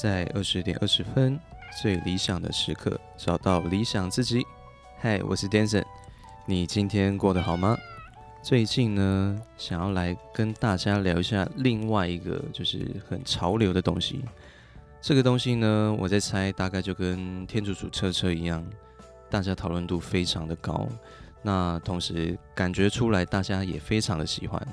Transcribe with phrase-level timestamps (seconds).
[0.00, 1.38] 在二十点二十分，
[1.82, 4.42] 最理想的时刻，找到理想自己。
[4.98, 5.84] 嗨，我是 Danson，
[6.46, 7.76] 你今天过得好吗？
[8.42, 14.24] 最近呢，想要来跟大家聊一下另外一个就是很潮流的东西。
[15.02, 18.64] 这个东西呢，我在猜，大概就跟天主主车车一样，
[19.28, 20.88] 大家讨论度非常的高。
[21.42, 24.66] 那同时感觉出来，大家也非常的喜欢。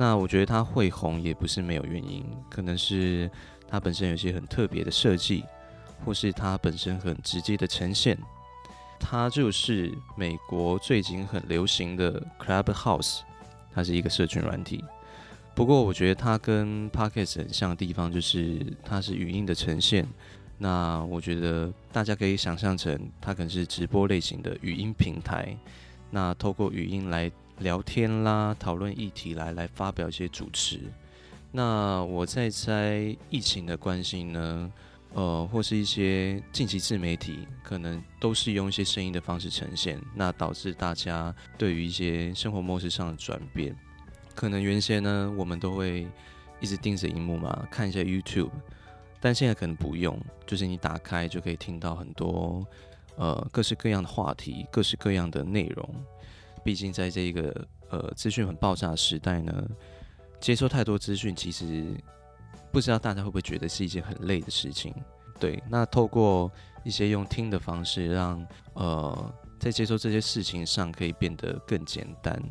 [0.00, 3.28] 那我觉得它会红也不是没有原因，可能是
[3.66, 5.42] 它本身有些很特别的设计，
[6.04, 8.16] 或是它本身很直接的呈现。
[9.00, 13.22] 它就是美国最近很流行的 Clubhouse，
[13.74, 14.84] 它是一个社群软体。
[15.52, 20.06] 不过我觉得它跟 Podcast 很像的地方就是它是语音的呈现。
[20.58, 25.56] 那我觉得大家可以想象成它可能是直播类型的语音平台。
[26.08, 27.28] 那透过语音来。
[27.60, 30.80] 聊天啦，讨论议题来来发表一些主持。
[31.50, 34.72] 那我在猜疫情的关系呢，
[35.14, 43.74] 呃，或是一些近期自媒体，可能都是用一些声音的方式呈现，那导致大家对于一些生活模式上的转变。
[44.34, 46.06] 可能原先呢，我们都会
[46.60, 48.50] 一直盯着荧幕嘛，看一下 YouTube，
[49.20, 52.64] 但现在可能不用，就是你打开就可以听到很多
[53.16, 55.94] 呃各式各样的话题，各式各样的内容。
[56.58, 59.68] 毕竟，在这个呃资讯很爆炸的时代呢，
[60.40, 61.94] 接收太多资讯，其实
[62.72, 64.94] 不知道大家会不会觉得是一件很累的事情。
[65.40, 66.50] 对，那透过
[66.84, 72.42] 一些用听的方式让，让呃在接收这些事情上可以变得更简单。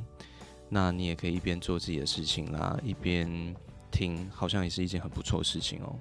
[0.69, 3.55] 那你也可以一边做自己的事情啦，一边
[3.91, 5.99] 听，好像也是一件很不错的事情哦。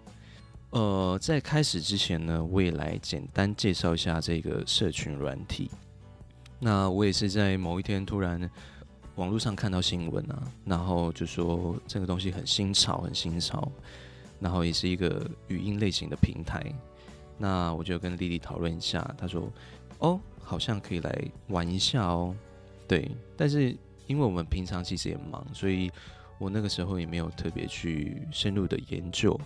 [0.70, 5.70] 呃，在开始之前呢，我也来简单介绍一下这个社群软体。
[6.58, 8.50] 那我也是在某一天突然
[9.16, 13.70] 网络上看到新闻啊，然后就说这个东西很新潮，很新潮，
[14.40, 16.64] 然后也是一个语音类型的平台。
[17.38, 19.50] 那我就跟丽丽讨论一下，她说
[20.00, 22.34] ：“哦，好像可以来玩一下哦。”
[22.88, 25.90] 对，但是因为我们平常其实也忙，所以
[26.38, 29.38] 我那个时候也没有特别去深入的研究。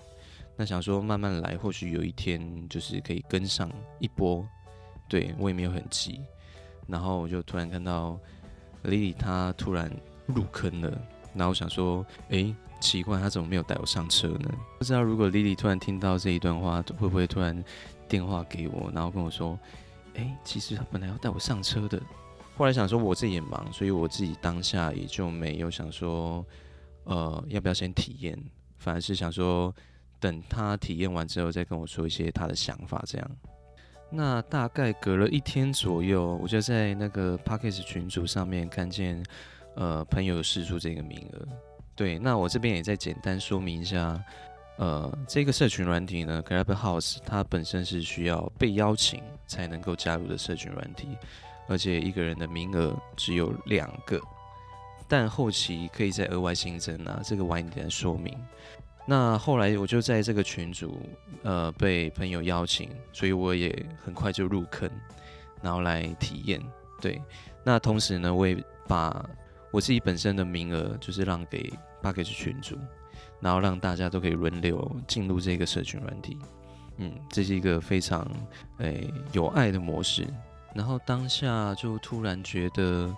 [0.56, 4.46] 那想说慢慢来，或许有一天就是可以跟上一波。
[5.08, 6.20] 对，我也没有很急。
[6.90, 8.18] 然后我就突然看到
[8.82, 9.90] 莉莉，她突然
[10.26, 10.90] 入坑了。
[11.34, 14.50] 然后我想说，哎，奇怪，她怎么没有带我上车呢？
[14.78, 17.64] 不知道如果莉莉突然听到这一段话，会不会突然
[18.08, 19.58] 电话给我，然后跟我说，
[20.16, 22.02] 哎，其实她本来要带我上车的。
[22.56, 26.44] 后来想说我自己也忙，所以我自己当下也就没有想说，
[27.04, 28.36] 呃，要不要先体验？
[28.76, 29.74] 反而是想说，
[30.18, 33.30] 等她体验完之后，再跟我说一些她的想法，这样。
[34.12, 39.22] 那大概隔了一天左右，我就在那个 Podcast 群组上面看见，
[39.76, 41.46] 呃，朋友试出这个名额。
[41.94, 44.20] 对，那我这边也再简单说明一下，
[44.78, 51.16] 呃，这个社群软体呢，Clubhouse 它本身是需要被邀请才能够加入的社群软体，
[51.68, 54.20] 而且一个人的名额只有两个，
[55.06, 58.36] 但后期可以再额外新增啊，这个晚一点说明。
[59.06, 61.00] 那后来我就在这个群组，
[61.42, 63.74] 呃，被朋友邀请，所以我也
[64.04, 64.88] 很快就入坑，
[65.62, 66.60] 然后来体验。
[67.00, 67.20] 对，
[67.64, 69.24] 那同时呢，我也把
[69.72, 71.72] 我自己本身的名额，就是让给
[72.02, 72.76] Podcast 群组，
[73.40, 76.36] 然后让大家都可以轮流进入这个社群软体。
[76.98, 78.24] 嗯，这是一个非常
[78.78, 80.26] 诶、有爱的模式。
[80.74, 83.12] 然后当下就突然觉得，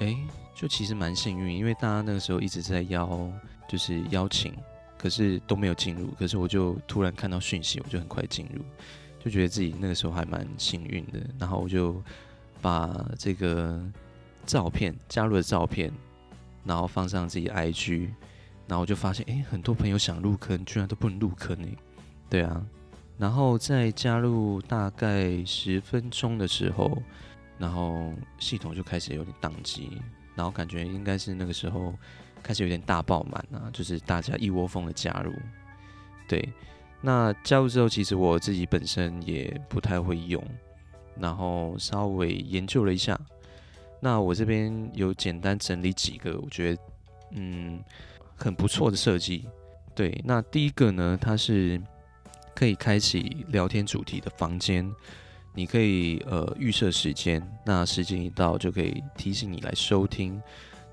[0.00, 0.16] 哎、
[0.54, 3.30] 就其实蛮幸运，因为大家那个时候一直在邀，
[3.68, 4.52] 就是邀请。
[5.00, 8.62] 可是都没有进入，可是我就突然看到讯息，我就很快进入，
[9.18, 11.18] 就觉得自己那个时候还蛮幸运的。
[11.38, 12.02] 然后我就
[12.60, 13.82] 把这个
[14.44, 15.90] 照片加入了照片，
[16.64, 18.10] 然后放上自己 IG，
[18.68, 21.68] 然后我就发现，哎，很多朋友想入坑，居然都不能入坑呢。
[22.28, 22.62] 对啊，
[23.16, 27.02] 然后在加入大概十分钟的时候，
[27.56, 29.92] 然后系统就开始有点宕机，
[30.34, 31.94] 然后感觉应该是那个时候。
[32.42, 35.32] 开始有点大爆满啊，就是大家一窝蜂的加入。
[36.28, 36.48] 对，
[37.00, 40.42] 那加入之后，其实我自己本身也不太会用，
[41.18, 43.18] 然后稍微研究了一下。
[44.00, 46.82] 那我这边有简单整理几个，我觉得
[47.32, 47.82] 嗯
[48.34, 49.48] 很不错的设计。
[49.94, 51.80] 对，那第一个呢，它是
[52.54, 54.90] 可以开启聊天主题的房间，
[55.54, 60.40] 你可以呃预设时间，那时间一到就可以提醒你来收听。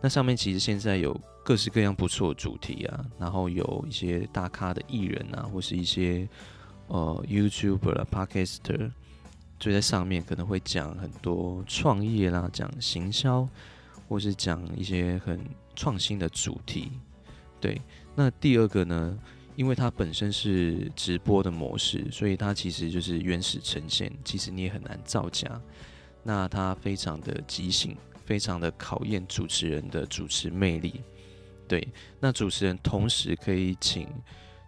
[0.07, 1.13] 那上面其实现在有
[1.43, 6.25] 各式各样不错的主题啊，然后有一些大咖的艺人啊，或是一些
[6.87, 8.89] 呃 YouTuber 啦、Podcaster，
[9.59, 13.45] 就在上面可能会讲很多创业啦，讲行销，
[14.07, 15.41] 或是讲一些很
[15.75, 16.89] 创新的主题。
[17.59, 17.81] 对，
[18.15, 19.19] 那第二个呢，
[19.57, 25.61] 因为它本身是直播的模式，所以它其实就是原始呈现，其实你也很难造假。
[26.23, 27.93] 那它非常的即兴，
[28.27, 31.01] 非常的考验主持人的主持魅力。
[31.65, 31.85] 对，
[32.19, 34.07] 那主持人同时可以请，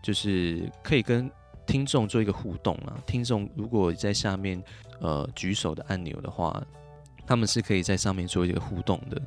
[0.01, 1.29] 就是可以跟
[1.67, 2.97] 听众做一个互动啊。
[3.05, 4.61] 听众如果在下面
[5.01, 6.65] 呃举手的按钮的话，
[7.27, 9.21] 他们是可以在上面做一个互动的。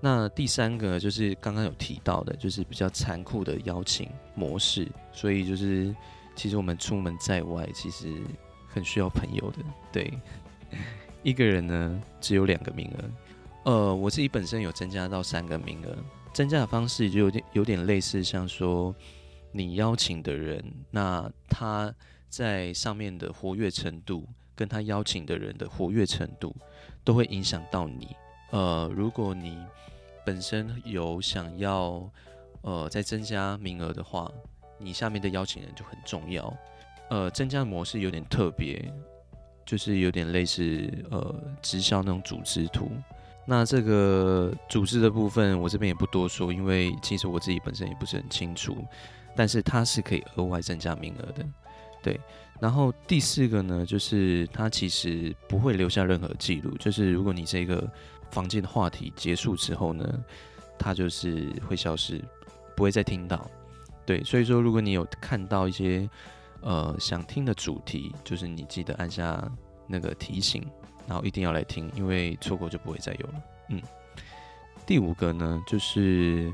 [0.00, 4.86] 那第三个就是刚刚有提到的，就是比较残酷的邀请模式。
[5.12, 5.94] 所以就是
[6.36, 8.14] 其实我们出门在外，其实
[8.66, 9.58] 很需要朋友的。
[9.92, 10.12] 对，
[11.22, 13.04] 一个人呢只有两个名额。
[13.64, 15.96] 呃，我自己本身有增加到三个名额。
[16.32, 18.94] 增加的方式就有点有点类似，像说
[19.52, 21.92] 你邀请的人，那他
[22.28, 24.24] 在上面的活跃程度，
[24.54, 26.54] 跟他邀请的人的活跃程度，
[27.02, 28.14] 都会影响到你。
[28.52, 29.58] 呃，如果你
[30.24, 32.08] 本身有想要
[32.62, 34.30] 呃再增加名额的话，
[34.78, 36.56] 你下面的邀请人就很重要。
[37.10, 38.88] 呃，增加的模式有点特别，
[39.66, 42.88] 就是有点类似呃直销那种组织图。
[43.50, 48.76] 那这个组织的部分，我这边也不多说，因为其实我自己本身也不是很清楚。
[49.34, 51.44] 但是它是可以额外增加名额的，
[52.00, 52.20] 对。
[52.60, 57.90] 然后第四个呢，就是它其实不会留下任何记录，就是如果你这个
[58.30, 60.04] 房间的话题结束之后呢，
[60.78, 62.22] 它就是会消失，
[62.76, 63.50] 不会再听到。
[64.06, 66.08] 对，所以说如果你有看到一些
[66.60, 69.42] 呃想听的主题，就是你记得按下
[69.90, 70.64] 那个提醒。
[71.08, 73.42] 然后一定要来听，因为错过就不会再有了。
[73.70, 73.82] 嗯，
[74.86, 76.52] 第五个呢，就是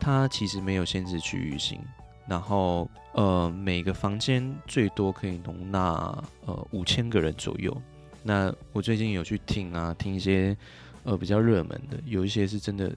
[0.00, 1.78] 它其实没有限制区域性，
[2.26, 7.76] 然后呃，每个房间最多可以容纳呃五千个人左右。
[8.22, 10.56] 那我最近有去听啊，听一些
[11.04, 12.90] 呃比较热门的，有一些是真的，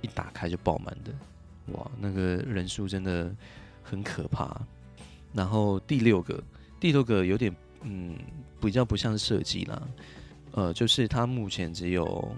[0.00, 1.12] 一打开就爆满的，
[1.72, 3.32] 哇，那个人数真的
[3.84, 4.60] 很可怕。
[5.32, 6.42] 然后第六个，
[6.80, 8.18] 第六个有点嗯，
[8.60, 9.82] 比较不像设计啦。
[10.52, 12.34] 呃，就是它目前只有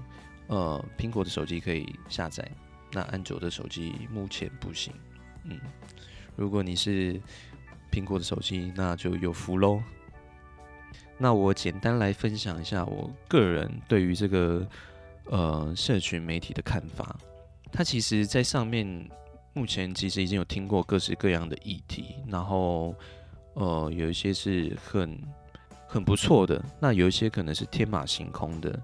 [0.49, 2.47] 呃苹果的手机可以下载，
[2.93, 4.93] 那安卓的手机目前不行。
[5.45, 5.59] 嗯，
[6.37, 7.21] 如果你是
[7.91, 9.83] 苹果的手机，那就有福喽。
[11.17, 14.67] 那我简单来分享一下我个人对于这个
[15.27, 17.17] 呃社群媒体的看法。
[17.71, 19.09] 它其实，在上面
[19.53, 22.95] 目前其实已经有听过各式各样的议题，然后
[23.55, 25.19] 呃有一些是很。
[25.93, 28.81] 很不错的，那有一些可能是天马行空的，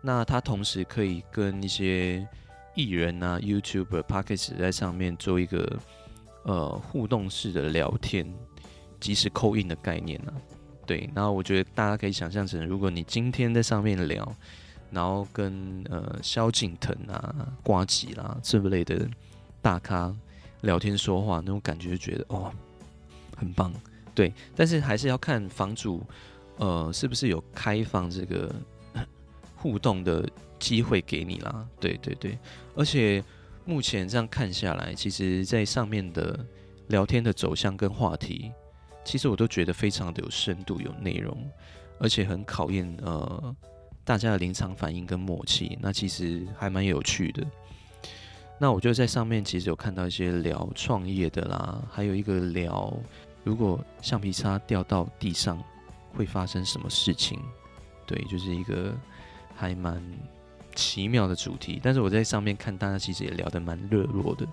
[0.00, 2.26] 那它同时可以跟一些
[2.74, 5.78] 艺人啊、YouTuber、Podcast 在上面做一个
[6.44, 8.26] 呃互动式的聊天，
[8.98, 10.32] 即时扣印的概念啊。
[10.86, 14.26] 对，然后我觉得大家可以想象成，如果你今天在上面聊，
[14.90, 19.06] 然后跟呃萧敬腾啊、瓜吉啦这类的
[19.60, 20.10] 大咖
[20.62, 22.50] 聊天说话，那种感觉就觉得哦
[23.36, 23.70] 很棒。
[24.16, 26.04] 对，但是还是要看房主。
[26.58, 28.50] 呃，是不是有开放这个
[29.56, 30.26] 互动的
[30.58, 31.68] 机会给你啦？
[31.78, 32.38] 对对对，
[32.74, 33.22] 而且
[33.66, 36.42] 目前这样看下来，其实在上面的
[36.86, 38.50] 聊天的走向跟话题，
[39.04, 41.36] 其实我都觉得非常的有深度、有内容，
[41.98, 43.54] 而且很考验呃
[44.02, 45.76] 大家的临场反应跟默契。
[45.82, 47.46] 那其实还蛮有趣的。
[48.58, 52.90] 那我就在上面其实有看到一些聊创业的啦，还有一个聊
[53.46, 55.58] 如果橡皮擦掉到地上。
[56.16, 57.38] 会发生什么事情？
[58.06, 58.98] 对，就是一个
[59.54, 60.02] 还蛮
[60.74, 61.78] 奇妙的主题。
[61.82, 64.48] 但是我在上面看，大家其实也聊得蛮热络的。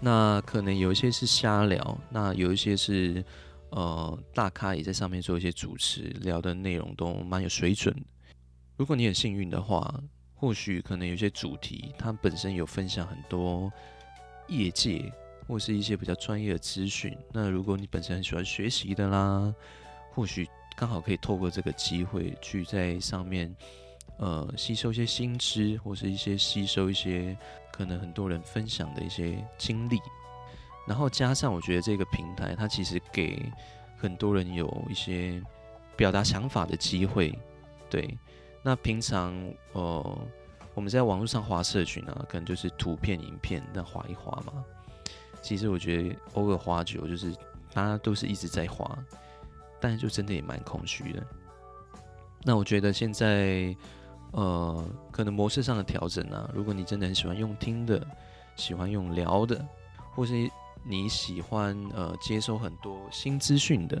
[0.00, 3.24] 那可能有一些是瞎聊，那有一些是
[3.70, 7.94] 呃大咖也在上面做一些主持，聊的内容都蛮有水准。
[8.76, 10.02] 如果你很幸运的话，
[10.34, 13.72] 或许可能有些主题它本身有分享很多
[14.48, 15.12] 业界
[15.52, 17.14] 或是一些比较专业的资讯。
[17.30, 19.54] 那如果你本身很喜欢学习的啦，
[20.14, 20.48] 或许。
[20.74, 23.54] 刚好可以透过这个机会去在上面，
[24.16, 27.36] 呃，吸收一些新知，或是一些吸收一些
[27.70, 30.00] 可能很多人分享的一些经历，
[30.88, 33.52] 然后加上我觉得这个平台它其实给
[33.98, 35.42] 很多人有一些
[35.94, 37.38] 表达想法的机会。
[37.90, 38.18] 对，
[38.62, 39.34] 那平常
[39.72, 40.18] 呃
[40.72, 44.64] 我们在网络上划社群啊，可能就是图片、影片那划一划嘛。
[45.42, 47.34] 其实我觉得偶尔花久，就是
[47.74, 48.96] 大家都是一直在花。
[49.80, 51.20] 但是就真的也蛮空虚的。
[52.44, 53.74] 那我觉得现在，
[54.30, 58.00] 呃，可能模式上的调整啊，如果你真的很喜欢用听的，
[58.54, 59.60] 喜欢用聊的，
[60.14, 60.48] 或是
[60.84, 64.00] 你喜欢呃接收很多新资讯的，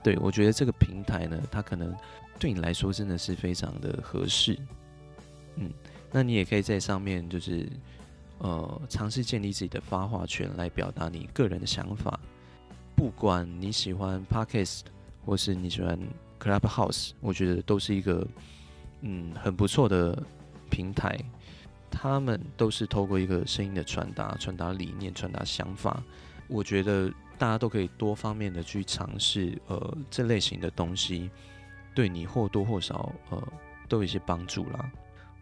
[0.00, 1.92] 对，我觉得这个平台呢，它可能
[2.38, 4.56] 对你来说真的是非常的合适。
[5.56, 5.72] 嗯，
[6.12, 7.68] 那你也可以在上面就是
[8.40, 12.20] 呃尝试建立自己的发话权，来表达你个人的想法。
[12.94, 14.82] 不管你喜欢 Podcast
[15.24, 15.98] 或是你喜欢
[16.38, 18.26] Clubhouse，我觉得都是一个
[19.00, 20.22] 嗯很不错的
[20.68, 21.18] 平台。
[21.90, 26.00] 他们都是透过一个声音的传达，传达理念，传达想法。
[26.46, 31.28] 我觉得大家都可以多方面的去尝试，呃，这类型的东西，
[31.92, 33.52] 对你或多或少，呃，
[33.88, 34.90] 都有一些帮助啦。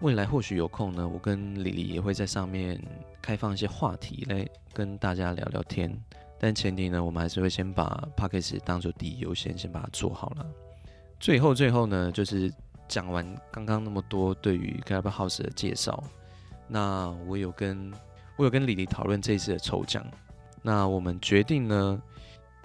[0.01, 2.81] 未来或许有空呢，我跟李黎也会在上面
[3.21, 5.93] 开放一些话题来跟大家聊聊天。
[6.39, 10.47] 但前提呢，我们还是会先把 Podcast 当做第一优先，先把它做好了。
[11.19, 12.53] 最后，最后呢，就是
[12.87, 16.03] 讲完刚刚那么多对于 Clubhouse 的介绍。
[16.69, 17.93] 那我有跟
[18.37, 20.07] 我有跟李黎讨论这一次的抽奖，
[20.63, 22.01] 那我们决定呢，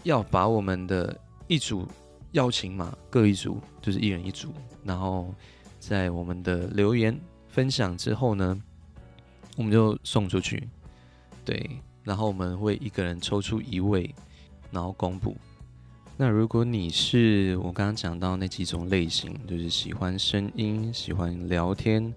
[0.03, 1.87] 要把我们的一组
[2.33, 5.33] 邀请码各一组，就是一人一组，然后
[5.85, 8.57] 在我们的留言分享之后呢，
[9.57, 10.65] 我们就送出去，
[11.43, 11.69] 对，
[12.03, 14.15] 然后我们会一个人抽出一位，
[14.71, 15.35] 然后公布。
[16.15, 22.13] 那如果你是我刚刚讲到那几种类型，就是喜欢声音、喜欢聊天。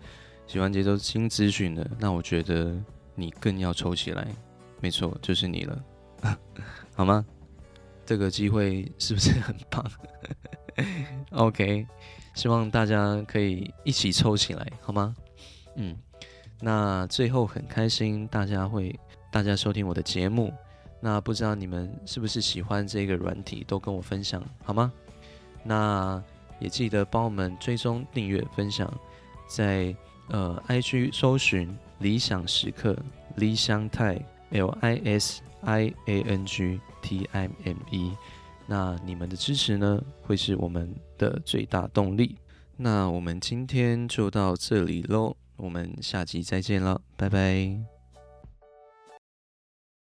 [0.46, 2.72] 喜欢接收新资讯的，那我觉得
[3.16, 4.28] 你更要抽起来，
[4.80, 5.84] 没错，就是你了，
[6.94, 7.26] 好吗？
[8.06, 9.84] 这个机会是不是很棒？
[11.32, 11.86] OK，
[12.34, 15.14] 希望大家可以一起抽起来，好吗？
[15.74, 15.96] 嗯，
[16.60, 18.98] 那最后很开心大家会
[19.30, 20.52] 大家收听我的节目，
[21.00, 24.92] 那不知道你们是不是喜欢这个软体，都跟我分享好吗？
[25.64, 26.22] 那
[26.60, 28.88] 也记得帮我们追踪、订阅、分享，
[29.48, 29.94] 在。
[30.28, 32.98] 呃，IG 搜寻理想时刻，
[33.36, 38.12] 理想 time，L I S I A N G T I M E。
[38.66, 42.36] 那你们的支持呢，会是我们的最大动力。
[42.76, 47.95] 那我们今天就到这里喽，我们下集再见了，拜拜。